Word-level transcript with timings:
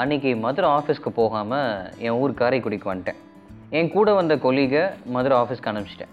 அன்னைக்கு 0.00 0.30
மதுரை 0.42 0.68
ஆஃபீஸ்க்கு 0.76 1.10
போகாமல் 1.18 1.88
என் 2.04 2.16
ஊர் 2.20 2.32
காரைக்குடிக்கு 2.40 2.88
வந்துட்டேன். 2.90 3.18
என் 3.78 3.90
கூட 3.94 4.08
வந்த 4.18 4.34
கொலீகை 4.44 4.82
மதுரை 5.14 5.34
ஆஃபீஸ்க்கு 5.40 5.70
அனுப்பிச்சிட்டேன். 5.72 6.12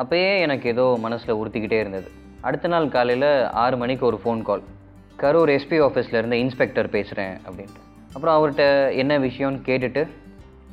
அப்போயே 0.00 0.28
எனக்கு 0.44 0.66
ஏதோ 0.72 0.84
மனசில் 1.04 1.38
உறுத்திக்கிட்டே 1.40 1.78
இருந்தது. 1.82 2.08
அடுத்த 2.46 2.68
நாள் 2.72 2.86
காலையில் 2.96 3.28
ஆறு 3.62 3.76
மணிக்கு 3.82 4.04
ஒரு 4.10 4.18
ஃபோன் 4.22 4.42
கால் 4.48 4.64
கரூர் 5.22 5.52
எஸ்பி 5.56 5.78
ஆஃபீஸில் 5.86 6.18
இருந்த 6.20 6.36
இன்ஸ்பெக்டர் 6.44 6.92
பேசுகிறேன் 6.96 7.34
அப்படின்ட்டு. 7.46 7.82
அப்புறம் 8.14 8.36
அவர்கிட்ட 8.36 8.64
என்ன 9.02 9.18
விஷயம்னு 9.26 9.60
கேட்டுட்டு 9.68 10.04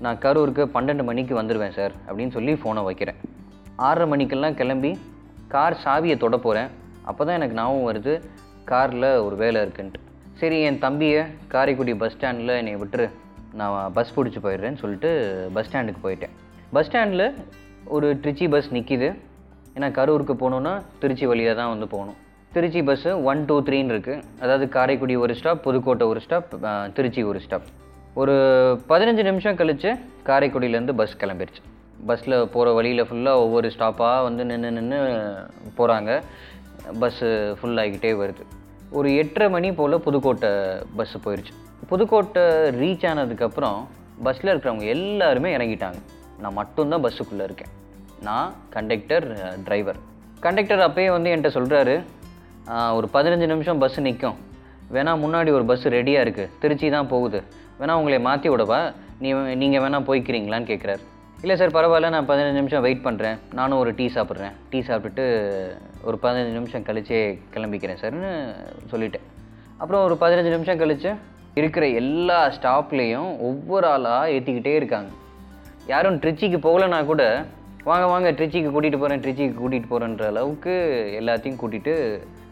நான் 0.06 0.22
கரூருக்கு 0.26 0.66
பன்னெண்டு 0.76 1.04
மணிக்கு 1.10 1.36
வந்துடுவேன் 1.42 1.78
சார் 1.80 1.94
அப்படின்னு 2.08 2.36
சொல்லி 2.38 2.56
ஃபோனை 2.64 2.84
வைக்கிறேன். 2.90 3.22
ஆறரை 3.88 4.08
மணிக்கெல்லாம் 4.14 4.58
கிளம்பி 4.62 4.92
கார் 5.54 5.82
சாவியை 5.86 6.18
தொட 6.26 6.38
போகிறேன் 6.46 6.70
அப்போ 7.10 7.22
தான் 7.26 7.38
எனக்கு 7.40 7.58
ஞாபகம் 7.62 7.88
வருது 7.90 8.14
காரில் 8.72 9.10
ஒரு 9.26 9.36
வேலை 9.44 9.60
இருக்குன்ட்டு. 9.66 10.02
சரி 10.40 10.58
என் 10.68 10.80
தம்பியை 10.84 11.22
காரைக்குடி 11.54 11.94
பஸ் 12.02 12.14
ஸ்டாண்டில் 12.16 12.58
என்னை 12.58 12.74
விட்டுரு. 12.82 13.06
நான் 13.60 13.76
பஸ் 13.96 14.12
பிடிச்சி 14.16 14.40
போயிடுறேன்னு 14.44 14.80
சொல்லிட்டு 14.82 15.10
பஸ் 15.56 15.68
ஸ்டாண்டுக்கு 15.68 16.02
போயிட்டேன். 16.04 16.34
பஸ் 16.76 16.88
ஸ்டாண்டில் 16.88 17.26
ஒரு 17.96 18.08
திருச்சி 18.24 18.46
பஸ் 18.54 18.70
நிற்கிது 18.76 19.10
ஏன்னா 19.76 19.88
கரூருக்கு 19.98 20.34
போகணுன்னா 20.42 20.74
திருச்சி 21.02 21.26
வழியாக 21.32 21.56
தான் 21.60 21.72
வந்து 21.74 21.88
போகணும். 21.94 22.18
திருச்சி 22.56 22.82
பஸ்ஸு 22.90 23.12
ஒன் 23.30 23.42
டூ 23.50 23.56
த்ரீன்னு 23.68 23.94
இருக்குது 23.96 24.22
அதாவது 24.44 24.68
காரைக்குடி 24.76 25.16
ஒரு 25.24 25.34
ஸ்டாப் 25.40 25.64
புதுக்கோட்டை 25.66 26.06
ஒரு 26.12 26.22
ஸ்டாப் 26.26 26.54
திருச்சி 26.98 27.24
ஒரு 27.32 27.42
ஸ்டாப் 27.46 27.68
ஒரு 28.22 28.36
பதினஞ்சு 28.92 29.26
நிமிஷம் 29.30 29.60
கழித்து 29.62 29.90
காரைக்குடியிலேருந்து 30.30 30.98
பஸ் 31.02 31.18
கிளம்பிருச்சு. 31.24 31.62
பஸ்ஸில் 32.10 32.38
போகிற 32.54 32.76
வழியில் 32.78 33.08
ஃபுல்லாக 33.10 33.44
ஒவ்வொரு 33.46 33.68
ஸ்டாப்பாக 33.76 34.24
வந்து 34.28 34.46
நின்று 34.52 34.72
நின்று 34.78 35.00
போகிறாங்க 35.80 36.12
பஸ்ஸு 37.02 37.30
ஃபுல்லாகிக்கிட்டே 37.60 38.14
வருது. 38.24 38.46
ஒரு 38.98 39.08
எட்டரை 39.22 39.48
மணி 39.54 39.70
போல் 39.78 40.04
புதுக்கோட்டை 40.06 40.50
பஸ்ஸு 40.98 41.18
போயிடுச்சு 41.24 41.54
புதுக்கோட்டை 41.90 42.44
ரீச் 42.82 43.06
ஆனதுக்கப்புறம் 43.10 43.80
பஸ்ஸில் 44.26 44.52
இருக்கிறவங்க 44.52 44.86
எல்லாருமே 44.94 45.50
இறங்கிட்டாங்க. 45.58 46.00
நான் 46.44 46.56
மட்டும்தான் 46.60 47.04
பஸ்ஸுக்குள்ளே 47.06 47.46
இருக்கேன். 47.50 47.72
நான் 48.28 48.54
கண்டக்டர் 48.76 49.28
டிரைவர் 49.66 50.00
கண்டக்டர் 50.46 50.86
அப்பயே 50.88 51.10
வந்து 51.16 51.32
என்கிட்ட 51.32 51.52
சொல்கிறாரு 51.58 51.96
ஒரு 52.98 53.08
பதினஞ்சு 53.16 53.48
நிமிஷம் 53.54 53.82
பஸ்ஸு 53.84 54.06
நிற்கும் 54.08 54.40
வேணா 54.96 55.14
முன்னாடி 55.26 55.50
ஒரு 55.58 55.66
பஸ் 55.72 55.86
ரெடியாக 55.98 56.26
இருக்குது 56.26 56.52
திருச்சி 56.62 56.90
தான் 56.96 57.12
போகுது. 57.14 57.40
வேணா 57.80 57.94
உங்களை 58.00 58.20
மாற்றி 58.28 58.50
விடவா? 58.54 58.80
நீ 59.22 59.30
நீங்கள் 59.62 59.84
வேணால் 59.84 60.08
போய்க்கிறீங்களான்னு 60.10 60.70
கேட்குறாரு 60.72 61.04
இல்லை 61.42 61.56
சார் 61.60 61.76
பரவாயில்ல. 61.76 62.10
நான் 62.10 62.30
பதினஞ்சு 62.30 62.58
நிமிஷம் 62.60 62.82
வெயிட் 62.82 63.04
பண்ணுறேன் 63.06 63.38
நானும் 63.54 63.80
ஒரு 63.80 63.92
டீ 63.96 64.06
சாப்பிட்றேன். 64.14 64.54
டீ 64.70 64.80
சாப்பிட்டுட்டு 64.80 65.26
ஒரு 66.08 66.18
பதினஞ்சு 66.24 66.54
நிமிஷம் 66.58 66.86
கழிச்சே 66.88 67.20
கிளம்பிக்கிறேன் 67.54 68.00
சார்னு 68.02 68.32
சொல்லிட்டேன். 68.92 69.26
அப்புறம் 69.78 70.04
ஒரு 70.08 70.16
பதினஞ்சு 70.22 70.52
நிமிஷம் 70.56 70.80
கழிச்சு 70.80 71.16
இருக்கிற 71.54 71.88
எல்லா 72.02 72.40
ஸ்டாப்லேயும் 72.56 73.30
ஒவ்வொரு 73.50 73.88
ஆளாக 73.88 74.30
ஏற்றிக்கிட்டே 74.30 74.74
இருக்காங்க. 74.80 75.10
யாரும் 75.88 76.18
ட்ரிச்சிக்கு 76.24 76.60
போகலன்னா 76.68 77.06
கூட 77.06 77.24
வாங்க 77.84 78.06
வாங்க 78.06 78.32
ட்ரிச்சிக்கு 78.32 78.72
கூட்டிகிட்டு 78.76 79.00
போகிறேன் 79.04 79.22
ட்ரிச்சிக்கு 79.26 79.56
கூட்டிகிட்டு 79.60 79.92
போகிறேன்ற 79.92 80.26
அளவுக்கு 80.26 80.74
எல்லாத்தையும் 81.20 81.60
கூட்டிகிட்டு 81.62 81.94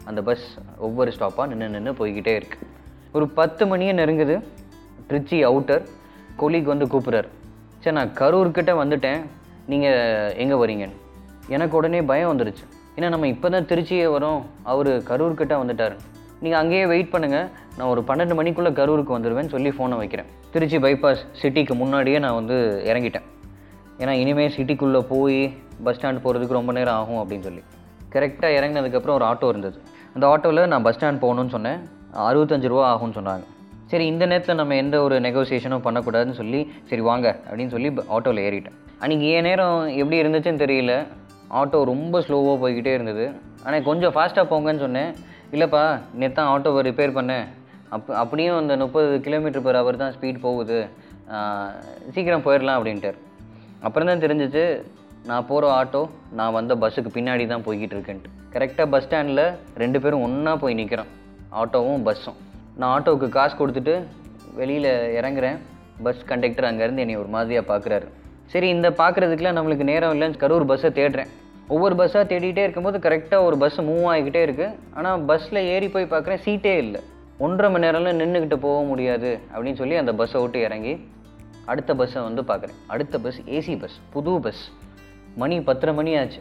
அந்த 0.04 0.22
பஸ் 0.22 0.46
ஒவ்வொரு 0.78 1.12
ஸ்டாப்பாக 1.16 1.46
நின்று 1.46 1.68
நின்று 1.68 1.92
போய்கிட்டே 1.92 2.34
இருக்கு. 2.40 2.58
ஒரு 3.12 3.28
பத்து 3.28 3.66
மணியே 3.66 3.94
நெருங்குது. 4.00 4.36
ட்ரிச்சி 5.08 5.38
அவுட்டர் 5.50 5.84
கொலிக் 6.38 6.70
வந்து 6.72 6.86
கூப்பிட்றாரு 6.86 7.28
சரி 7.86 7.96
நான் 7.98 8.14
கரூர்கிட்ட 8.20 8.72
வந்துட்டேன். 8.80 9.20
நீங்கள் 9.72 10.32
எங்கே 10.42 10.56
வரீங்கன்னு 10.60 10.96
எனக்கு 11.54 11.74
உடனே 11.78 12.00
பயம் 12.08 12.30
வந்துருச்சு. 12.30 12.64
ஏன்னா 12.96 13.08
நம்ம 13.14 13.28
இப்போ 13.32 13.48
தான் 13.54 13.68
திருச்சியே 13.70 14.06
வரோம். 14.14 14.40
அவர் 14.72 14.90
கரூர்கிட்ட 15.10 15.54
வந்துட்டார். 15.60 15.94
நீங்கள் 16.42 16.58
அங்கேயே 16.62 16.84
வெயிட் 16.92 17.12
பண்ணுங்கள் 17.14 17.46
நான் 17.76 17.90
ஒரு 17.92 18.02
பன்னெண்டு 18.08 18.36
மணிக்குள்ளே 18.40 18.72
கரூருக்கு 18.80 19.16
வந்துடுவேன்னு 19.16 19.54
சொல்லி 19.54 19.72
ஃபோனை 19.76 19.98
வைக்கிறேன். 20.02 20.30
திருச்சி 20.54 20.78
பைபாஸ் 20.86 21.24
சிட்டிக்கு 21.40 21.76
முன்னாடியே 21.82 22.18
நான் 22.26 22.38
வந்து 22.40 22.56
இறங்கிட்டேன். 22.90 23.26
ஏன்னா 24.02 24.14
இனிமேல் 24.22 24.54
சிட்டிக்குள்ளே 24.58 25.02
போய் 25.14 25.40
பஸ் 25.86 25.98
ஸ்டாண்ட் 25.98 26.24
போகிறதுக்கு 26.26 26.60
ரொம்ப 26.60 26.72
நேரம் 26.78 26.98
ஆகும் 27.00 27.22
அப்படின்னு 27.22 27.48
சொல்லி. 27.50 27.64
கரெக்டாக 28.14 28.56
இறங்கினதுக்கப்புறம் 28.60 29.18
ஒரு 29.18 29.26
ஆட்டோ 29.32 29.50
இருந்தது. 29.54 29.78
அந்த 30.14 30.26
ஆட்டோவில் 30.32 30.70
நான் 30.72 30.86
பஸ் 30.88 30.98
ஸ்டாண்ட் 30.98 31.22
போகணுன்னு 31.26 31.54
சொன்னேன். 31.58 31.80
அறுபத்தஞ்சு 32.30 32.72
ரூபா 32.74 32.86
ஆகும்னு 32.94 33.18
சொன்னாங்க. 33.20 33.46
சரி 33.90 34.04
இந்த 34.12 34.24
நேரத்தில் 34.30 34.58
நம்ம 34.60 34.76
எந்த 34.82 34.96
ஒரு 35.06 35.16
நெகோசியேஷனும் 35.26 35.84
பண்ணக்கூடாதுன்னு 35.84 36.38
சொல்லி 36.38 36.60
சரி 36.90 37.02
வாங்க 37.08 37.26
அப்படின்னு 37.48 37.72
சொல்லி 37.74 37.88
ஆட்டோவில் 38.14 38.40
ஏறிட்டேன். 38.46 38.76
அன்றைக்கி 39.02 39.26
ஏன் 39.34 39.46
நேரம் 39.48 39.76
எப்படி 40.00 40.16
இருந்துச்சுன்னு 40.22 40.62
தெரியல. 40.64 40.94
ஆட்டோ 41.58 41.80
ரொம்ப 41.92 42.20
ஸ்லோவாக 42.26 42.56
போய்கிட்டே 42.62 42.92
இருந்தது. 42.96 43.24
ஆனால் 43.64 43.84
கொஞ்சம் 43.88 44.14
ஃபாஸ்ட்டாக 44.14 44.50
போங்கன்னு 44.52 44.84
சொன்னேன். 44.86 45.10
இல்லைப்பா 45.54 45.82
நேற்று 46.20 46.36
தான் 46.38 46.50
ஆட்டோவை 46.54 46.80
ரிப்பேர் 46.88 47.16
பண்ணேன். 47.18 47.46
அப் 47.96 48.10
அப்படியும் 48.22 48.58
அந்த 48.62 48.76
முப்பது 48.82 49.20
கிலோமீட்டர் 49.26 49.64
பர் 49.66 49.78
ஹவர் 49.80 50.00
தான் 50.02 50.14
ஸ்பீட் 50.16 50.44
போகுது. 50.46 50.78
சீக்கிரம் 52.14 52.44
போயிடலாம் 52.46 52.78
அப்படின்ட்டார். 52.78 53.20
அப்புறம் 53.86 54.10
தான் 54.10 54.24
தெரிஞ்சிச்சு 54.24 54.64
நான் 55.28 55.46
போகிற 55.50 55.70
ஆட்டோ 55.78 56.02
நான் 56.38 56.56
வந்த 56.58 56.72
பஸ்ஸுக்கு 56.82 57.12
பின்னாடி 57.18 57.46
தான் 57.52 57.64
போய்கிட்டு 57.68 57.96
இருக்கேன்ட்டு. 57.96 58.32
கரெக்டாக 58.56 58.88
பஸ் 58.94 59.06
ஸ்டாண்டில் 59.06 59.44
ரெண்டு 59.84 60.00
பேரும் 60.02 60.24
ஒன்றா 60.26 60.54
போய் 60.64 60.78
நிற்கிறோம் 60.80 61.12
ஆட்டோவும் 61.62 62.04
பஸ்ஸும் 62.08 62.38
நான் 62.80 62.92
ஆட்டோவுக்கு 62.94 63.28
காசு 63.36 63.54
கொடுத்துட்டு 63.58 63.94
வெளியில் 64.58 64.92
இறங்குறேன். 65.18 65.58
பஸ் 66.06 66.22
கண்டக்டர் 66.30 66.68
அங்கேருந்து 66.68 67.02
என்னை 67.04 67.16
ஒரு 67.22 67.30
மாதிரியாக 67.34 67.64
பார்க்குறாரு. 67.72 68.06
சரி 68.52 68.68
இந்த 68.76 68.88
பார்க்குறதுக்குலாம் 69.00 69.56
நம்மளுக்கு 69.58 69.84
நேரம் 69.90 70.12
இல்லைன்னு 70.14 70.40
கரூர் 70.42 70.66
பஸ்ஸை 70.70 70.90
தேடுறேன். 70.98 71.30
ஒவ்வொரு 71.74 71.94
பஸ்ஸாக 72.00 72.24
தேடிட்டே 72.32 72.64
இருக்கும்போது 72.66 72.98
கரெக்டாக 73.06 73.46
ஒரு 73.48 73.56
பஸ் 73.62 73.78
மூவ் 73.88 74.04
ஆகிக்கிட்டே 74.10 74.42
இருக்குது 74.46 74.74
ஆனால் 74.98 75.22
பஸ்ஸில் 75.30 75.60
ஏறி 75.74 75.88
போய் 75.94 76.12
பார்க்குறேன் 76.12 76.42
சீட்டே 76.46 76.74
இல்லை. 76.84 77.00
ஒன்றரை 77.44 77.68
மணி 77.72 77.84
நேரம்லாம் 77.86 78.20
நின்றுக்கிட்டு 78.22 78.58
போக 78.66 78.78
முடியாது 78.90 79.30
அப்படின்னு 79.52 79.80
சொல்லி 79.80 79.96
அந்த 80.02 80.12
பஸ்ஸை 80.20 80.40
விட்டு 80.42 80.60
இறங்கி 80.68 80.92
அடுத்த 81.72 81.94
பஸ்ஸை 82.00 82.20
வந்து 82.28 82.42
பார்க்குறேன். 82.50 82.78
அடுத்த 82.94 83.18
பஸ் 83.24 83.40
ஏசி 83.56 83.74
பஸ் 83.84 83.96
புது 84.16 84.34
பஸ் 84.44 84.62
மணி 85.42 85.58
பத்தரை 85.70 85.94
மணி 86.00 86.12
ஆச்சு. 86.20 86.40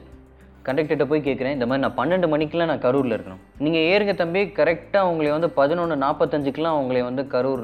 கண்டக்டர்கிட்ட 0.68 1.06
போய் 1.12 1.26
கேட்குறேன் 1.28 1.56
இந்த 1.56 1.66
மாதிரி 1.70 1.84
நான் 1.86 1.98
பன்னெண்டு 2.00 2.28
மணிக்கெலாம் 2.34 2.70
நான் 2.72 2.84
கரூரில் 2.86 3.16
இருக்கணும். 3.16 3.42
நீங்கள் 3.66 3.86
ஏறுங்க 3.92 4.14
தம்பி 4.22 4.42
கரெக்டாக 4.60 5.10
உங்களை 5.12 5.30
வந்து 5.36 5.50
பதினொன்று 5.60 5.96
நாற்பத்தஞ்சுக்கெலாம் 6.06 6.78
உங்களை 6.82 7.02
வந்து 7.10 7.26
கரூர் 7.34 7.64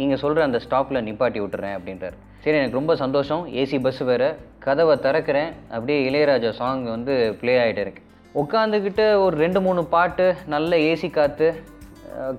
நீங்கள் 0.00 0.20
சொல்கிற 0.22 0.44
அந்த 0.48 0.60
ஸ்டாப்பில் 0.66 1.04
நிப்பாட்டி 1.08 1.40
விட்டுறேன் 1.42 1.76
அப்படின்றார். 1.78 2.16
சரி 2.44 2.58
எனக்கு 2.60 2.80
ரொம்ப 2.80 2.94
சந்தோஷம். 3.02 3.44
ஏசி 3.60 3.78
பஸ் 3.84 4.02
வேறு. 4.10 4.30
கதவை 4.66 4.94
திறக்கிறேன். 5.06 5.50
அப்படியே 5.74 5.98
இளையராஜா 6.08 6.50
சாங் 6.60 6.84
வந்து 6.96 7.14
ப்ளே 7.40 7.54
ஆகிட்டு 7.62 7.82
இருக்கு. 7.84 8.02
உட்காந்துக்கிட்டு 8.42 9.06
ஒரு 9.24 9.34
ரெண்டு 9.44 9.60
மூணு 9.66 9.80
பாட்டு 9.94 10.26
நல்ல 10.54 10.76
ஏசி 10.90 11.10
காற்று 11.16 11.48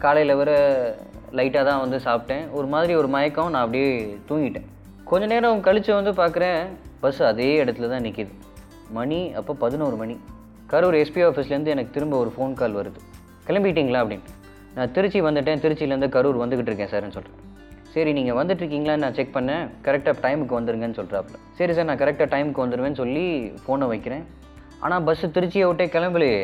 காலையில் 0.03 0.39
வர 0.41 0.51
லைட்டாக 1.37 1.63
தான் 1.69 1.81
வந்து 1.83 1.97
சாப்பிட்டேன். 2.07 2.43
ஒரு 2.57 2.67
மாதிரி 2.73 2.95
ஒரு 3.01 3.09
மயக்கம். 3.15 3.51
நான் 3.53 3.65
அப்படியே 3.65 3.91
தூங்கிட்டேன். 4.29 4.67
கொஞ்ச 5.11 5.25
நேரம் 5.33 5.63
கழித்து 5.67 5.91
வந்து 5.99 6.13
பார்க்குறேன் 6.19 6.59
பஸ் 7.05 7.21
அதே 7.29 7.49
இடத்துல 7.63 7.89
தான் 7.93 8.05
நிற்கிது 8.07 8.33
மணி 8.97 9.19
அப்போ 9.39 9.53
பதினோரு 9.63 9.95
மணி. 10.01 10.15
கரூர் 10.71 10.97
எஸ்பி 11.01 11.21
ஆஃபீஸ்லேருந்து 11.27 11.73
எனக்கு 11.75 11.93
திரும்ப 11.95 12.17
ஒரு 12.23 12.31
ஃபோன் 12.35 12.53
கால் 12.61 12.77
வருது. 12.79 12.99
கிளம்பிட்டீங்களா 13.47 14.01
அப்படின்ட்டு 14.03 14.33
நான் 14.77 14.93
திருச்சி 14.95 15.19
வந்துட்டேன். 15.27 15.61
திருச்சியிலேருந்து 15.63 16.09
கரூர் 16.15 16.41
வந்துக்கிட்டு 16.43 16.71
இருக்கேன் 16.71 16.91
சார்னு 16.93 17.15
சொல்கிறேன் 17.17 17.41
சரி 17.93 18.11
நீங்கள் 18.17 18.37
வந்துட்டுருக்கீங்களான்னு 18.39 19.03
நான் 19.05 19.17
செக் 19.17 19.35
பண்ணேன். 19.35 19.65
கரெக்டாக 19.85 20.15
டைமுக்கு 20.25 20.57
வந்துருங்கன்னு 20.57 20.97
சொல்கிறாப்புல 20.99 21.37
சரி 21.59 21.73
சார் 21.77 21.87
நான் 21.89 22.01
கரெக்டாக 22.01 22.27
டைமுக்கு 22.33 22.63
வந்துடுவேன்னு 22.65 22.99
சொல்லி 23.01 23.25
ஃபோனை 23.65 23.87
வைக்கிறேன். 23.93 24.23
ஆனால் 24.85 25.03
பஸ்ஸு 25.07 25.27
திருச்சியை 25.35 25.67
விட்டே 25.67 25.85
கிளம்பலையே 25.95 26.39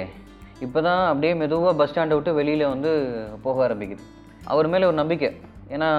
இப்போ 0.66 0.80
தான் 0.88 1.02
அப்படியே 1.12 1.34
மெதுவாக 1.42 1.74
பஸ் 1.80 1.92
ஸ்டாண்டை 1.92 2.16
விட்டு 2.18 2.34
வெளியில் 2.40 2.72
வந்து 2.74 2.92
போக 3.46 3.68
ஆரம்பிக்குது. 3.68 4.04
அவர் 4.54 4.68
மேலே 4.74 4.86
ஒரு 4.92 4.98
நம்பிக்கை. 5.02 5.30
ஏன்னா 5.76 5.90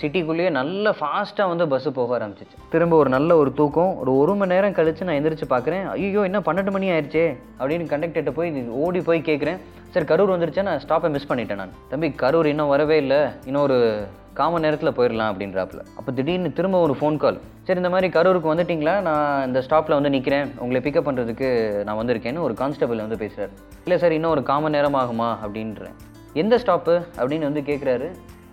சிட்டிக்குள்ளேயே 0.00 0.50
நல்ல 0.58 0.94
ஃபாஸ்ட்டாக 0.98 1.50
வந்து 1.52 1.66
பஸ்ஸு 1.72 1.90
போக 1.98 2.18
ஆரம்பிச்சிச்சு. 2.18 2.56
திரும்ப 2.70 2.94
ஒரு 3.02 3.10
நல்ல 3.14 3.36
ஒரு 3.42 3.50
தூக்கம் 3.58 3.92
ஒரு 4.02 4.12
ஒரு 4.20 4.32
மணி 4.40 4.52
நேரம் 4.54 4.76
கழித்து 4.78 5.06
நான் 5.08 5.18
எந்திரிச்சு 5.18 5.46
பார்க்குறேன் 5.52 5.84
ஐயோ 5.96 6.22
என்ன 6.28 6.38
பன்னெண்டு 6.48 6.72
மணி 6.76 6.88
ஆயிடுச்சே 6.94 7.26
அப்படின்னு 7.58 7.90
கண்டக்டர்கிட்ட 7.92 8.32
போய் 8.38 8.50
ஓடி 8.84 9.00
போய் 9.08 9.28
கேட்குறேன் 9.28 9.60
சார் 9.94 10.08
கரூர் 10.10 10.32
வந்துருச்சா 10.32 10.64
நான் 10.68 10.82
ஸ்டாப்பை 10.86 11.10
மிஸ் 11.16 11.28
பண்ணிட்டேன் 11.30 11.60
நான். 11.60 11.76
தம்பி 11.92 12.08
கரூர் 12.22 12.48
இன்னும் 12.52 12.72
வரவே 12.74 12.96
இல்லை. 13.04 13.20
இன்னும் 13.44 13.62
ஒரு 13.62 13.78
காமன் 14.38 14.64
நேரத்தில் 14.64 14.96
போயிடலாம் 14.98 15.30
அப்படின்றாப்புல. 15.32 15.80
அப்போ 15.98 16.10
திடீர்னு 16.18 16.52
திரும்ப 16.58 16.80
ஒரு 16.86 16.96
ஃபோன் 17.00 17.16
கால் 17.16 17.38
சரி 17.66 17.78
இந்த 17.82 17.90
மாதிரி 17.94 18.08
கரூருக்கு 18.18 18.52
வந்துட்டிங்களா? 18.52 18.94
நான் 19.08 19.46
இந்த 19.46 19.62
ஸ்டாப்பில் 19.66 19.96
வந்து 19.98 20.14
நிற்கிறேன் 20.16 20.52
உங்களை 20.62 20.80
பிக்கப் 20.86 21.08
பண்ணுறதுக்கு 21.08 21.48
நான் 21.88 22.00
வந்திருக்கேன்னு 22.00 22.44
ஒரு 22.46 22.54
கான்ஸ்டபிள் 22.54 23.04
வந்து 23.04 23.18
பேசுகிறார் 23.22 23.54
இல்லை 23.84 23.98
சார் 23.98 24.16
இன்னும் 24.18 24.30
ஒரு 24.30 24.44
காமன் 24.50 24.76
நேரம் 24.78 25.00
ஆகுமா? 25.02 25.30
அப்படின்றேன். 25.44 25.96
எந்த 26.42 26.56
ஸ்டாப்பு 26.64 26.96
அப்படின்னு 27.20 27.48
வந்து 27.50 27.64
கேட்குறாரு 27.70 28.08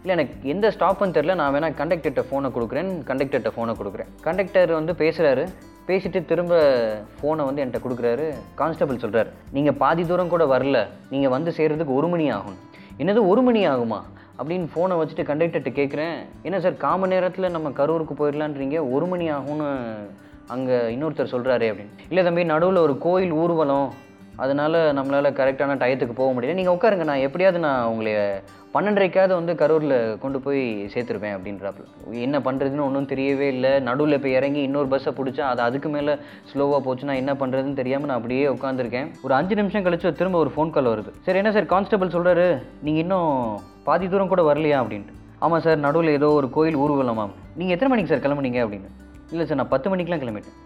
இல்லை 0.07 0.23
எனக்கு 0.23 0.49
எந்த 0.51 0.67
ஸ்டாப்புன்னு 0.75 1.15
தெரில 1.15 1.33
நான் 1.39 1.53
வேணால் 1.53 1.73
கண்டக்டர்கிட்ட 1.79 2.21
ஃபோனை 2.27 2.49
கொடுக்குறேன். 2.57 2.89
கண்டக்டர்கிட்ட 3.09 3.49
ஃபோனை 3.55 3.73
கொடுக்குறேன். 3.79 4.09
கண்டக்டர் 4.21 4.71
வந்து 4.71 4.93
பேசுகிறாரு 5.01 5.43
பேசிட்டு 5.87 6.19
திரும்ப 6.29 6.53
ஃபோனை 7.17 7.43
வந்து 7.47 7.61
என்கிட்ட 7.63 7.79
கொடுக்குறாரு. 7.85 8.25
கான்ஸ்டபிள் 8.61 9.01
சொல்கிறார் 9.03 9.29
நீங்கள் 9.55 9.75
பாதி 9.81 10.05
தூரம் 10.05 10.31
கூட 10.33 10.45
வரல. 10.53 10.85
நீங்கள் 11.09 11.33
வந்து 11.35 11.51
சேர்கிறதுக்கு 11.57 11.97
ஒரு 11.99 12.07
மணி 12.07 12.29
ஆகும். 12.37 12.57
என்னது 13.01 13.27
ஒரு 13.31 13.41
மணி 13.41 13.67
ஆகுமா? 13.73 13.99
அப்படின்னு 14.39 14.67
ஃபோனை 14.73 14.95
வச்சுட்டு 15.01 15.27
கண்டக்டர்கிட்ட 15.31 15.73
கேட்குறேன் 15.81 16.17
என்ன 16.41 16.59
சார் 16.59 16.81
காம 16.85 17.07
நேரத்தில் 17.07 17.53
நம்ம 17.57 17.69
கரூருக்கு 17.81 18.15
போயிடலான்றீங்க 18.21 18.79
ஒரு 18.95 19.05
மணி 19.05 19.27
ஆகும்னு 19.37 19.69
அங்கே 20.55 20.75
இன்னொருத்தர் 20.95 21.33
சொல்கிறாரு 21.35 21.67
அப்படின்னு. 21.71 21.95
இல்லை 22.09 22.23
தம்பி 22.23 22.43
நடுவில் 22.55 22.85
ஒரு 22.87 22.97
கோயில் 22.97 23.33
ஊர்வலம் 23.43 23.87
அதனால் 24.43 24.77
நம்மளால் 24.97 25.37
கரெக்டான 25.39 25.77
டயத்துக்கு 25.83 26.15
போக 26.21 26.29
முடியல. 26.35 26.57
நீங்கள் 26.59 26.75
உட்காருங்க 26.77 27.05
நான் 27.09 27.25
எப்படியாவது 27.27 27.59
நான் 27.65 27.89
உங்களை 27.91 28.13
பன்னெண்டரைக்காவது 28.75 29.33
வந்து 29.37 29.53
கரூரில் 29.61 29.95
கொண்டு 30.23 30.39
போய் 30.45 30.61
சேர்த்துருப்பேன் 30.93 31.35
அப்படின்றாப்புல 31.35 31.85
என்ன 32.25 32.37
பண்ணுறதுன்னு 32.47 32.85
ஒன்றும் 32.87 33.07
தெரியவே 33.11 33.47
இல்லை. 33.53 33.71
நடுவில் 33.87 34.21
போய் 34.23 34.37
இறங்கி 34.39 34.61
இன்னொரு 34.67 34.87
பஸ்ஸை 34.93 35.13
பிடிச்சா 35.19 35.43
அது 35.51 35.61
அதுக்கு 35.67 35.89
மேலே 35.89 36.13
ஸ்லோவாக 36.51 36.81
போச்சு 36.87 37.07
நான் 37.09 37.21
என்ன 37.23 37.33
பண்ணுறதுன்னு 37.41 37.79
தெரியாமல் 37.81 38.09
நான் 38.09 38.19
அப்படியே 38.19 38.45
உட்காந்துருக்கேன் 38.55 39.09
ஒரு 39.25 39.35
அஞ்சு 39.39 39.57
நிமிஷம் 39.61 39.85
கழிச்சு 39.87 40.13
திரும்ப 40.21 40.39
ஒரு 40.43 40.51
ஃபோன் 40.55 40.75
கால் 40.77 40.91
வருது. 40.93 41.13
சரி 41.27 41.41
என்ன 41.43 41.53
சார்? 41.57 41.71
கான்ஸ்டபிள் 41.73 42.13
சொல்கிறாரு 42.17 42.47
நீங்கள் 42.87 43.03
இன்னும் 43.05 43.31
பாதி 43.89 44.07
தூரம் 44.13 44.31
கூட 44.33 44.43
வரலையா? 44.51 44.79
அப்படின்ட்டு. 44.83 45.15
ஆமாம் 45.39 45.63
சார் 45.65 45.83
நடுவில் 45.87 46.15
ஏதோ 46.19 46.29
ஒரு 46.39 46.49
கோயில் 46.49 46.81
ஊர்வலமாம். 46.83 47.33
நீங்கள் 47.59 47.75
எத்தனை 47.77 47.91
மணிக்கு 47.93 48.13
சார் 48.13 48.25
கிளம்புனீங்க? 48.25 48.61
அப்படின்னு. 48.65 48.89
இல்லை 49.31 49.45
சார் 49.45 49.59
நான் 49.61 49.73
பத்து 49.75 49.95
மணிக்கெலாம் 49.95 50.23
கிளம்பிட்டேன். 50.23 50.57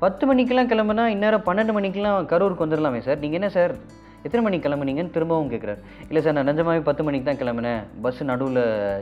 பத்து 0.00 0.24
மணிக்கெலாம் 0.28 0.68
கிளம்புனா 0.70 1.04
இந்நேரம் 1.12 1.44
பன்னெண்டு 1.46 1.72
மணிக்கெலாம் 1.76 2.26
கரூருக்கு 2.30 2.64
வந்துடலாமே 2.64 2.98
சார். 3.06 3.20
நீங்கள் 3.22 3.38
என்ன 3.38 3.48
சார்? 3.54 3.72
எத்தனை 4.26 4.40
மணிக்கு 4.46 4.64
கிளம்புனீங்கன்னு 4.66 5.14
திரும்பவும் 5.14 5.48
கேட்குறாரு 5.52 5.80
இல்லை 6.08 6.20
சார் 6.24 6.34
நான் 6.38 6.48
நிஜமாவே 6.50 6.80
பத்து 6.88 7.02
மணிக்கு 7.06 7.26
தான் 7.28 7.38
கிளம்புனேன். 7.42 7.80
பஸ் 8.04 8.20
நடுவில் 8.30 8.60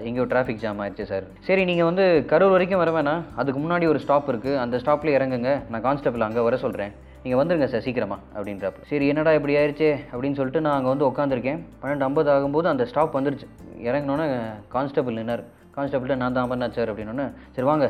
எங்கேயோ 0.08 0.26
டிராஃபிக் 0.32 0.60
ஜாம் 0.64 0.80
ஆயிடுச்சு 0.84 1.06
சார். 1.12 1.24
சரி 1.46 1.62
நீங்கள் 1.70 1.88
வந்து 1.90 2.04
கரூர் 2.32 2.54
வரைக்கும் 2.54 2.82
வர 2.82 2.92
வேணாம். 2.96 3.24
அதுக்கு 3.42 3.62
முன்னாடி 3.64 3.88
ஒரு 3.92 4.02
ஸ்டாப் 4.04 4.30
இருக்குது 4.32 4.60
அந்த 4.64 4.80
ஸ்டாப்பில் 4.84 5.14
இறங்குங்க. 5.16 5.52
நான் 5.72 5.84
கான்ஸ்டபிள் 5.88 6.26
அங்கே 6.28 6.46
வர 6.48 6.58
சொல்கிறேன் 6.64 6.94
நீங்கள் 7.24 7.40
வந்துருங்க 7.42 7.68
சார் 7.74 7.84
சீக்கிரமா 7.88 8.18
அப்படின்றப்ப 8.36 8.88
சரி 8.92 9.08
என்னடா 9.14 9.34
இப்படி 9.40 9.56
ஆயிடுச்சு 9.62 9.90
அப்படின்னு 10.12 10.38
சொல்லிட்டு 10.40 10.64
நான் 10.66 10.78
அங்கே 10.78 10.90
வந்து 10.94 11.08
உட்காந்துருக்கேன் 11.10 11.60
பன்னெண்டு 11.82 12.08
ஐம்பது 12.10 12.30
ஆகும்போது 12.36 12.68
அந்த 12.74 12.86
ஸ்டாப் 12.92 13.18
வந்துருச்சு. 13.20 13.48
இறங்கினோன்னே 13.88 14.28
கான்ஸ்டபிள் 14.76 15.20
நின்னார். 15.20 15.44
கான்ஸ்டபிள்கிட்ட 15.76 16.22
நான் 16.22 16.34
தான் 16.34 16.44
அமர்நாத் 16.46 16.76
சார் 16.78 16.90
அப்படின்னோன்னே 16.90 17.24
சரி 17.54 17.66
வாங்க. 17.70 17.86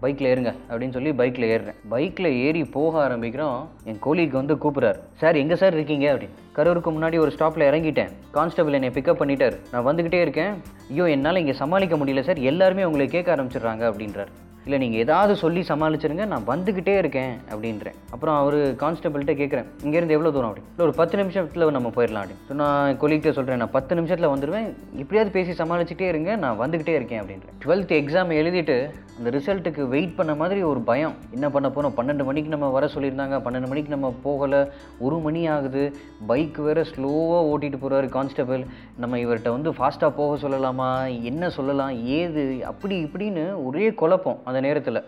பைக்கில் 0.00 0.28
ஏறுங்க 0.32 0.54
அப்படின்னு 0.70 0.90
சொல்லி 0.90 1.12
பைக்கில் 1.12 1.48
ஏறுறேன். 1.54 1.74
பைக்கில் 1.88 2.32
ஏறி 2.32 2.64
போக 2.64 3.08
ஆரம்பிக்கிறோம். 3.08 3.64
என் 3.84 3.98
கோலிக்கு 3.98 4.36
வந்து 4.36 4.54
கூப்பிட்றாரு 4.54 4.98
சார் 5.14 5.36
எங்கே 5.36 5.56
சார் 5.56 5.72
இருக்கீங்க? 5.72 6.14
அப்படின்னு. 6.14 6.36
கரூருக்கு 6.56 6.90
முன்னாடி 6.90 7.18
ஒரு 7.18 7.32
ஸ்டாப்பில் 7.38 7.68
இறங்கிட்டேன். 7.70 8.12
கான்ஸ்டபிள் 8.30 8.72
என்னை 8.72 8.88
பிக்கப் 8.88 9.20
பண்ணிட்டார். 9.22 9.56
நான் 9.72 9.86
வந்துக்கிட்டே 9.86 10.20
இருக்கேன். 10.20 10.52
ஐயோ 10.90 11.10
என்னால் 11.10 11.36
இங்கே 11.36 11.52
சமாளிக்க 11.52 11.96
முடியல 11.96 12.20
சார். 12.20 12.38
எல்லாருமே 12.38 12.84
உங்களை 12.84 13.06
கேட்க 13.06 13.36
ஆரம்பிச்சிடுறாங்க 13.36 13.84
அப்படின்றார். 13.90 14.32
இல்லை 14.68 14.78
நீங்கள் 14.78 15.02
ஏதாவது 15.04 15.36
சொல்லி 15.36 15.60
சமாளிச்சிருங்க 15.60 16.24
நான் 16.32 16.48
வந்துக்கிட்டே 16.48 16.94
இருக்கேன் 16.98 17.32
அப்படின்றேன். 17.52 17.96
அப்புறம் 18.10 18.36
அவர் 18.40 18.56
கான்ஸ்டபிள்கிட்ட 18.82 19.34
கேட்குறேன் 19.40 19.68
இங்கேருந்து 19.84 20.16
எவ்வளோ 20.16 20.30
தூரம்? 20.30 20.50
அப்படின்னு. 20.50 20.70
இல்லை 20.70 20.86
ஒரு 20.86 20.94
பத்து 20.94 21.16
நிமிஷத்தில் 21.16 21.70
நம்ம 21.70 21.88
போயிடலாம் 21.88 22.22
அப்படின்னு. 22.22 22.44
ஸோ 22.48 22.54
நான் 22.62 22.98
கொலிகிட்ட 23.02 23.30
சொல்கிறேன் 23.30 23.58
நான் 23.58 23.76
பத்து 23.76 23.94
நிமிஷத்தில் 23.94 24.32
வந்துடுவேன் 24.34 24.66
இப்படியாவது 25.02 25.30
பேசி 25.30 25.62
சமாளிச்சுட்டே 25.62 26.08
இருங்க 26.12 26.36
நான் 26.36 26.60
வந்துக்கிட்டே 26.60 26.94
இருக்கேன் 26.94 27.20
அப்படின்றேன். 27.22 27.54
டுவெல்த் 27.64 27.94
எக்ஸாம் 28.00 28.34
எழுதிட்டு 28.40 28.76
அந்த 29.18 29.30
ரிசல்ட்டுக்கு 29.36 29.88
வெயிட் 29.88 30.16
பண்ண 30.16 30.34
மாதிரி 30.34 30.62
ஒரு 30.62 30.80
பயம். 30.80 31.14
என்ன 31.36 31.46
பண்ண 31.50 31.70
போகிறோம் 31.70 31.94
பன்னெண்டு 31.96 32.24
மணிக்கு 32.24 32.50
நம்ம 32.50 32.66
வர 32.68 32.86
சொல்லியிருந்தாங்க 32.94 33.36
பன்னெண்டு 33.46 33.70
மணிக்கு 33.70 33.96
நம்ம 33.96 34.10
போகலை 34.26 34.60
ஒரு 34.98 35.16
மணி 35.18 35.46
ஆகுது 35.46 35.82
பைக் 36.26 36.56
வேறு 36.56 36.82
ஸ்லோவாக 36.82 37.48
ஓட்டிகிட்டு 37.52 37.80
போகிறாரு 37.82 38.08
கான்ஸ்டபிள் 38.08 38.62
நம்ம 38.96 39.18
இவர்கிட்ட 39.18 39.50
வந்து 39.56 39.70
ஃபாஸ்ட்டாக 39.70 40.12
போக 40.20 40.48
சொல்லலாமா? 40.48 41.22
என்ன 41.22 41.50
சொல்லலாம்? 41.50 42.04
ஏது? 42.04 42.44
அப்படி 42.66 43.04
இப்படின்னு 43.04 43.64
ஒரே 43.64 43.88
குழப்பம். 43.94 44.38
அந்த 44.44 44.57
நேரத்தில் 44.66 45.00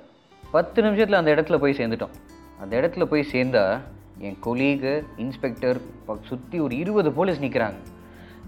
பத்து 0.45 0.79
நிமிஷத்தில் 0.83 1.19
அந்த 1.21 1.31
இடத்துல 1.35 1.59
போய் 1.63 1.79
சேர்ந்துட்டோம். 1.79 2.15
அந்த 2.63 2.73
இடத்துல 2.81 3.05
போய் 3.11 3.31
சேர்ந்தால் 3.33 3.75
என் 4.29 4.39
கொலீகு 4.47 4.93
இன்ஸ்பெக்டர் 5.25 5.79
சுற்றி 6.31 6.59
ஒரு 6.65 6.75
இருபது 6.83 7.11
போலீஸ் 7.19 7.43
நிற்கிறாங்க 7.45 7.79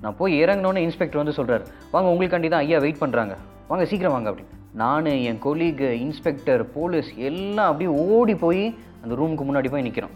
நான் 0.03 0.17
போய் 0.21 0.33
இறங்கினோன்னு 0.45 0.85
இன்ஸ்பெக்டர் 0.87 1.21
வந்து 1.23 1.37
சொல்கிறார் 1.39 1.65
வாங்க 1.93 2.09
உங்களுக்காண்டி 2.15 2.49
தான் 2.55 2.65
ஐயா 2.67 2.79
வெயிட் 2.85 3.03
பண்ணுறாங்க 3.03 3.35
வாங்க 3.69 3.85
சீக்கிரம் 3.91 4.15
வாங்க 4.15 4.29
அப்படின்னு. 4.31 4.59
நான் 4.83 5.07
என் 5.31 5.41
கொலீகு 5.47 5.89
இன்ஸ்பெக்டர் 6.05 6.63
போலீஸ் 6.77 7.11
எல்லாம் 7.29 7.69
அப்படியே 7.71 7.91
ஓடி 8.07 8.35
போய் 8.45 8.65
அந்த 9.03 9.13
ரூமுக்கு 9.21 9.45
முன்னாடி 9.49 9.71
போய் 9.75 9.87
நிற்கிறோம் 9.89 10.15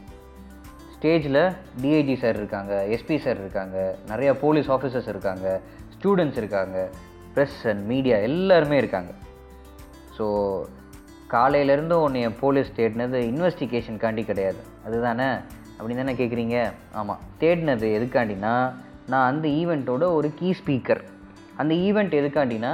ஸ்டேஜில் 0.95 1.41
டிஐஜி 1.83 2.17
சார் 2.23 2.37
இருக்காங்க 2.37 2.75
எஸ்பி 2.97 3.17
சார் 3.25 3.41
இருக்காங்க 3.45 3.77
நிறையா 4.13 4.33
போலீஸ் 4.45 4.71
ஆஃபீஸர்ஸ் 4.77 5.11
இருக்காங்க 5.15 5.47
ஸ்டூடெண்ட்ஸ் 5.95 6.41
இருக்காங்க 6.43 6.77
ப்ரெஸ் 7.35 7.61
அண்ட் 7.73 7.85
மீடியா 7.93 8.19
எல்லாருமே 8.29 8.77
இருக்காங்க. 8.83 9.11
ஸோ 10.17 10.27
காலையிலேருந்து 11.35 11.97
உன்னைய 12.07 12.29
போலீஸ் 12.41 12.69
தேடினது 12.77 13.19
இன்வெஸ்டிகேஷனுக்காண்டி 13.31 14.25
கிடையாது. 14.25 14.61
அதுதானே? 14.87 15.29
அப்படின்னு 15.79 16.03
தானே 16.03 16.15
கேட்குறீங்க 16.21 16.57
ஆமாம் 17.01 17.23
தேடினது 17.41 17.89
எதுக்காண்டினா 17.99 18.53
நான் 19.13 19.27
அந்த 19.31 19.47
ஈவெண்ட்டோட 19.61 20.05
ஒரு 20.19 20.29
கீ 20.39 20.51
ஸ்பீக்கர் 20.61 21.03
அந்த 21.61 21.73
ஈவெண்ட் 21.89 22.15
எதுக்காண்டினா 22.21 22.73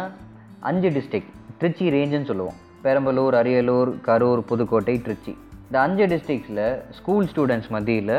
அஞ்சு 0.71 0.91
டிஸ்ட்ரிக் 0.97 1.31
திருச்சி 1.61 1.87
ரேஞ்சுன்னு 1.97 2.31
சொல்லுவோம். 2.31 2.59
பெரம்பலூர் 2.85 3.35
அரியலூர் 3.41 3.91
கரூர் 4.07 4.41
புதுக்கோட்டை 4.51 4.95
திருச்சி. 5.07 5.33
இந்த 5.67 5.77
அஞ்சு 5.87 6.07
டிஸ்ட்ரிக்ஸில் 6.13 6.65
ஸ்கூல் 6.99 7.29
ஸ்டூடெண்ட்ஸ் 7.33 7.71
மத்தியில் 7.75 8.15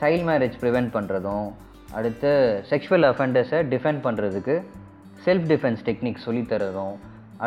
சைல்ட் 0.00 0.26
மேரேஜ் 0.30 0.56
ப்ரிவெண்ட் 0.62 0.90
பண்ணுறதும் 0.96 1.46
அடுத்து 1.98 2.30
செக்ஷுவல் 2.70 3.06
அஃபெண்டர்ஸை 3.10 3.60
டிஃபெண்ட் 3.72 4.00
பண்ணுறதுக்கு 4.06 4.54
செல்ஃப் 5.26 5.48
டிஃபென்ஸ் 5.52 5.82
டெக்னிக் 5.88 6.24
சொல்லித்தரதும் 6.26 6.94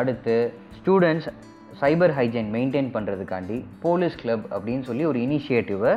அடுத்து 0.00 0.36
ஸ்டூடெண்ட்ஸ் 0.78 1.28
சைபர் 1.80 2.14
ஹைஜீன் 2.18 2.50
மெயின்டைன் 2.56 2.90
பண்ணுறதுக்காண்டி 2.96 3.56
போலீஸ் 3.84 4.18
கிளப் 4.22 4.46
அப்படின்னு 4.54 4.86
சொல்லி 4.88 5.04
ஒரு 5.10 5.18
இனிஷியேட்டிவை 5.26 5.92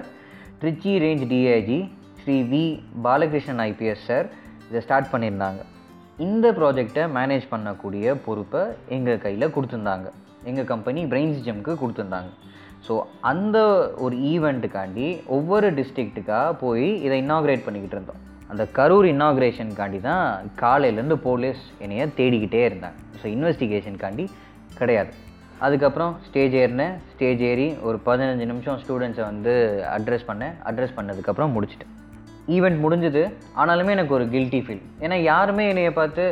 Trichy 0.61 0.93
range 1.03 1.25
DIG 1.33 1.79
Shri 2.21 2.37
V 2.53 2.63
Balakrishnan 3.05 3.61
IPS 3.69 4.07
sir 4.09 4.27
இதை 4.69 4.81
ஸ்டார்ட் 4.85 5.11
பண்ணியிருந்தாங்க. 5.13 5.61
இந்த 6.25 6.47
ப்ராஜெக்டை 6.57 7.03
மேனேஜ் 7.17 7.45
பண்ணக்கூடிய 7.53 8.13
பொறுப்பை 8.25 8.63
எங்கள் 8.95 9.21
கையில் 9.25 9.53
கொடுத்துருந்தாங்க. 9.55 10.07
எங்கள் 10.49 10.69
கம்பெனி 10.73 11.03
பிரெயின்ஸ் 11.11 11.43
ஜெம்க்கு 11.47 11.73
கொடுத்துருந்தாங்க. 11.81 12.31
ஸோ 12.87 12.93
அந்த 13.31 13.57
ஒரு 14.05 14.15
ஈவெண்ட்டுக்காண்டி 14.33 15.07
ஒவ்வொரு 15.37 15.67
டிஸ்ட்ரிக்ட்டுக்காக 15.79 16.57
போய் 16.63 16.87
இதை 17.05 17.17
இன்னாக்ரேட் 17.23 17.65
பண்ணிக்கிட்டு 17.65 17.97
இருந்தோம். 17.97 18.21
அந்த 18.51 18.63
கரூர் 18.77 19.07
இன்னாக்ரேஷனுக்காண்டி 19.11 19.99
தான் 20.07 20.25
காலையிலேருந்து 20.61 21.17
போலீஸ் 21.25 21.61
என்னைய 21.83 22.05
தேடிக்கிட்டே 22.17 22.61
இருந்தாங்க. 22.69 22.97
ஸோ 23.19 23.25
இன்வெஸ்டிகேஷனுக்காண்டி 23.35 24.25
கிடையாது. 24.79 25.11
அதுக்கப்புறம் 25.65 26.13
ஸ்டேஜ் 26.27 26.55
ஏறினேன். 26.61 26.95
ஸ்டேஜ் 27.13 27.41
ஏறி 27.49 27.67
ஒரு 27.87 27.97
பதினஞ்சு 28.07 28.45
நிமிஷம் 28.51 28.79
ஸ்டூடெண்ட்ஸை 28.83 29.25
வந்து 29.31 29.53
அட்ரஸ் 29.95 30.27
பண்ணேன். 30.29 30.53
அட்ரஸ் 30.69 30.95
பண்ணதுக்கப்புறம் 30.97 31.53
முடிச்சிட்டேன். 31.55 31.93
ஈவெண்ட் 32.55 32.79
முடிஞ்சது. 32.85 33.23
ஆனாலுமே 33.61 33.95
எனக்கு 33.97 34.15
ஒரு 34.19 34.25
கில்ட்டி 34.35 34.61
ஃபீல் 34.65 34.83
ஏன்னா 35.05 35.17
யாருமே 35.31 35.65
என்னைய 35.71 35.91
பார்த்து 35.99 36.23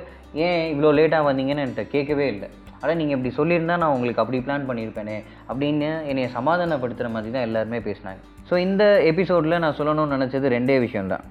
ஏன் 0.46 0.62
இவ்வளோ 0.74 0.92
லேட்டாக 1.00 1.28
வந்தீங்கன்னு 1.30 1.64
என்கிட்ட 1.66 1.86
கேட்கவே 1.96 2.28
இல்லை. 2.34 2.48
ஆனால் 2.82 2.98
நீங்கள் 3.00 3.18
இப்படி 3.18 3.32
சொல்லியிருந்தா 3.40 3.76
நான் 3.82 3.96
உங்களுக்கு 3.96 4.24
அப்படி 4.24 4.40
பிளான் 4.46 4.70
பண்ணியிருப்பேனே 4.70 5.18
அப்படின்னு 5.50 5.90
என்னைய 6.12 6.28
சமாதானப்படுத்துகிற 6.38 7.10
மாதிரி 7.16 7.34
தான் 7.36 7.48
எல்லாருமே 7.48 7.82
பேசினாங்க. 7.90 8.22
ஸோ 8.50 8.56
இந்த 8.68 8.84
எபிசோடில் 9.12 9.62
நான் 9.66 9.78
சொல்லணும்னு 9.82 10.18
நினச்சது 10.18 10.56
ரெண்டே 10.58 10.78
விஷயம்தான். 10.88 11.26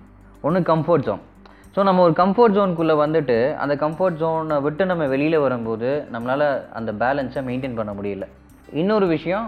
ஒன்று 0.46 0.60
கம்ஃபர்ட் 0.70 1.06
ஜோன் 1.06 1.22
ஸோ 1.74 1.82
நம்ம 1.88 2.02
ஒரு 2.06 2.14
கம்ஃபர்ட் 2.20 2.56
ஜோனுக்குள்ளே 2.56 2.94
வந்துட்டு 3.04 3.36
அந்த 3.62 3.74
கம்ஃபர்ட் 3.82 4.18
ஜோனை 4.20 4.56
விட்டு 4.66 4.82
நம்ம 4.90 5.04
வெளியில் 5.12 5.36
வரும்போது 5.44 5.88
நம்மளால் 6.14 6.46
அந்த 6.78 6.90
பேலன்ஸை 7.02 7.40
மெயின்டைன் 7.48 7.76
பண்ண 7.78 7.92
முடியல. 7.98 8.24
இன்னொரு 8.80 9.06
விஷயம் 9.14 9.46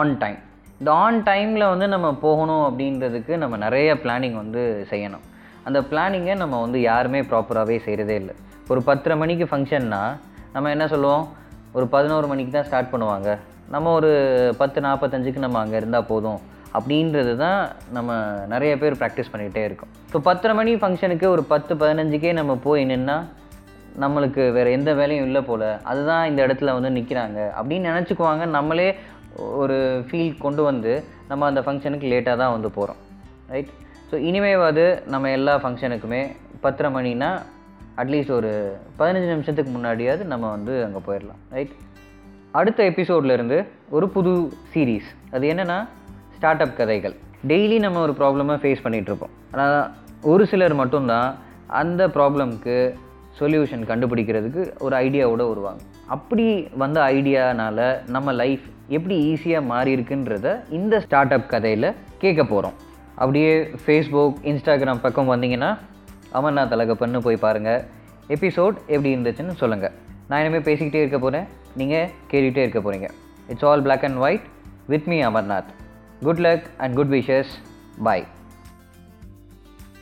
ஆன் 0.00 0.12
டைம் 0.22 0.38
இந்த 0.80 0.90
ஆன் 1.04 1.18
டைமில் 1.28 1.70
வந்து 1.72 1.86
நம்ம 1.94 2.08
போகணும் 2.24 2.64
அப்படின்றதுக்கு 2.68 3.34
நம்ம 3.42 3.56
நிறைய 3.64 3.88
பிளானிங் 4.02 4.36
வந்து 4.42 4.62
செய்யணும். 4.90 5.24
அந்த 5.68 5.78
பிளானிங்கை 5.90 6.34
நம்ம 6.42 6.60
வந்து 6.64 6.80
யாருமே 6.90 7.20
ப்ராப்பராகவே 7.30 7.78
செய்கிறதே 7.86 8.16
இல்லை. 8.22 8.34
ஒரு 8.72 8.82
பத்தரை 8.88 9.16
மணிக்கு 9.22 9.46
ஃபங்க்ஷன்னா 9.52 10.02
நம்ம 10.56 10.70
என்ன 10.74 10.84
சொல்லுவோம்? 10.94 11.24
ஒரு 11.76 11.86
பதினோரு 11.94 12.26
மணிக்கு 12.32 12.52
தான் 12.52 12.68
ஸ்டார்ட் 12.68 12.92
பண்ணுவாங்க. 12.92 13.30
நம்ம 13.74 13.92
ஒரு 13.98 14.10
பத்து 14.60 14.78
நாற்பத்தஞ்சுக்கு 14.88 15.46
நம்ம 15.46 15.58
அங்கே 15.64 15.76
இருந்தால் 15.82 16.08
போதும். 16.12 16.38
அப்படின்றது 16.78 17.32
தான் 17.44 17.60
நம்ம 17.96 18.10
நிறைய 18.52 18.72
பேர் 18.82 18.98
ப்ராக்டிஸ் 19.00 19.32
பண்ணிகிட்டே 19.32 19.62
இருக்கோம். 19.68 19.92
ஸோ 20.12 20.18
பத்தரை 20.28 20.54
மணி 20.58 20.72
ஃபங்க்ஷனுக்கு 20.82 21.26
ஒரு 21.34 21.44
பத்து 21.52 21.74
பதினஞ்சுக்கே 21.82 22.32
நம்ம 22.40 22.54
போய் 22.66 22.84
நின்னா 22.92 23.16
நம்மளுக்கு 24.02 24.42
வேறு 24.56 24.70
எந்த 24.78 24.90
வேலையும் 25.00 25.26
இல்லை 25.28 25.42
போல். 25.48 25.68
அதுதான் 25.90 26.24
இந்த 26.30 26.40
இடத்துல 26.46 26.72
வந்து 26.78 26.90
நிற்கிறாங்க 26.98 27.38
அப்படின்னு 27.58 27.90
நினச்சிக்குவாங்க. 27.90 28.44
நம்மளே 28.58 28.88
ஒரு 29.62 29.76
ஃபீல் 30.08 30.32
கொண்டு 30.44 30.62
வந்து 30.70 30.92
நம்ம 31.30 31.46
அந்த 31.50 31.60
ஃபங்க்ஷனுக்கு 31.64 32.10
லேட்டாக 32.12 32.40
தான் 32.42 32.54
வந்து 32.56 32.68
போகிறோம் 32.76 33.00
ரைட் 33.54 33.72
ஸோ 34.10 34.16
இனிமேவாது 34.28 34.84
நம்ம 35.12 35.30
எல்லா 35.38 35.54
ஃபங்க்ஷனுக்குமே 35.62 36.22
பத்தரை 36.64 36.90
மணினா 36.96 37.30
அட்லீஸ்ட் 38.02 38.36
ஒரு 38.38 38.52
பதினஞ்சு 39.00 39.28
நிமிஷத்துக்கு 39.32 39.70
முன்னாடியாவது 39.76 40.24
நம்ம 40.32 40.44
வந்து 40.56 40.74
அங்கே 40.86 41.00
போயிடலாம். 41.08 41.40
ரைட் 41.56 41.74
அடுத்த 42.60 42.80
எபிசோட்லேருந்து 42.90 43.58
ஒரு 43.96 44.06
புது 44.14 44.32
சீரீஸ் 44.72 45.08
அது 45.34 45.46
என்னென்னா 45.52 45.78
ஸ்டார்ட் 46.36 46.62
அப் 46.64 46.76
கதைகள். 46.78 47.14
டெய்லி 47.50 47.78
நம்ம 47.78 48.00
ஒரு 48.00 48.12
ப்ராப்ளமாக 48.20 48.58
ஃபேஸ் 48.62 48.84
பண்ணிகிட்ருப்போம் 48.84 49.34
ஆனால் 49.52 49.90
ஒரு 50.32 50.46
சிலர் 50.46 50.74
மட்டும்தான் 50.74 51.28
அந்த 51.80 52.02
ப்ராப்ளம்க்கு 52.16 52.76
சொல்யூஷன் 53.38 53.84
கண்டுபிடிக்கிறதுக்கு 53.90 54.62
ஒரு 54.78 54.94
ஐடியாவோட 54.96 55.42
வருவாங்க. 55.48 55.80
அப்படி 56.06 56.46
வந்த 56.82 56.98
ஐடியானால் 57.16 57.84
நம்ம 58.14 58.32
லைஃப் 58.42 58.64
எப்படி 58.88 59.16
ஈஸியாக 59.32 59.66
மாறி 59.66 59.90
இருக்குன்றத 59.96 60.48
இந்த 60.78 61.00
ஸ்டார்ட் 61.00 61.34
அப் 61.36 61.48
கதையில் 61.48 61.88
கேட்க 62.18 62.42
போகிறோம் 62.44 62.76
அப்படியே 63.14 63.52
ஃபேஸ்புக் 63.84 64.40
இன்ஸ்டாகிராம் 64.52 65.04
பக்கம் 65.04 65.32
வந்தீங்கன்னா 65.34 65.70
அமர்நாத் 66.32 66.74
அழகப்பன்னு 66.76 67.18
போய் 67.18 67.44
பாருங்கள் 67.46 67.82
எபிசோட் 68.28 68.76
எப்படி 68.86 69.10
இருந்துச்சுன்னு 69.16 69.56
சொல்லுங்கள் 69.62 69.94
நான் 70.28 70.40
இனிமேல் 70.40 70.66
பேசிக்கிட்டே 70.68 71.02
இருக்க 71.04 71.18
போகிறேன் 71.18 71.46
நீங்கள் 71.76 72.08
கேட்டுகிட்டே 72.30 72.64
இருக்க 72.64 72.80
போகிறீங்க 72.80 73.08
it's 73.48 73.66
all 73.70 73.82
black 73.82 74.06
and 74.08 74.20
white 74.26 74.46
with 74.86 75.08
me 75.12 75.18
Amarnath 75.22 75.70
good 76.24 76.38
luck 76.38 76.66
and 76.78 76.94
good 76.96 77.08
wishes 77.08 77.52
bye 78.04 78.24